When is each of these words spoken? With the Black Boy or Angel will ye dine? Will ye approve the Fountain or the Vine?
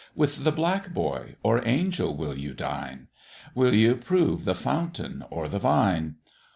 With 0.15 0.43
the 0.43 0.51
Black 0.51 0.95
Boy 0.95 1.35
or 1.43 1.61
Angel 1.63 2.17
will 2.17 2.35
ye 2.35 2.51
dine? 2.53 3.07
Will 3.53 3.75
ye 3.75 3.85
approve 3.87 4.45
the 4.45 4.55
Fountain 4.55 5.23
or 5.29 5.47
the 5.47 5.59
Vine? 5.59 6.15